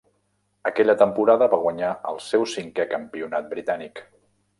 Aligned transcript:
Aquella 0.69 0.95
temporada 1.01 1.47
va 1.51 1.59
guanyar 1.65 1.91
el 2.13 2.17
seu 2.29 2.47
cinquè 2.55 2.87
Campionat 2.95 3.53
Britànic. 3.53 4.03